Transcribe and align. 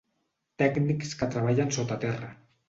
Tècnics 0.61 1.11
que 1.19 1.29
treballen 1.35 1.75
sota 1.77 1.99
terra. 2.07 2.33